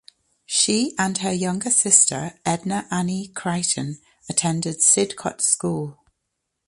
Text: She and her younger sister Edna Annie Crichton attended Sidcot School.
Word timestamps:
She 0.47 0.95
and 0.97 1.19
her 1.19 1.31
younger 1.31 1.69
sister 1.69 2.39
Edna 2.43 2.87
Annie 2.89 3.27
Crichton 3.27 3.99
attended 4.27 4.79
Sidcot 4.81 5.41
School. 5.41 5.99